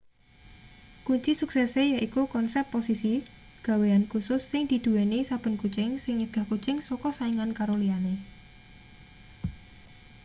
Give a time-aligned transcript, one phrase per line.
[1.05, 3.13] kunci suksese yaiku konsep posisi
[3.67, 8.15] gawean kusus sing diduweni saben kucing sing nyegah kucing saka saingan karo liyane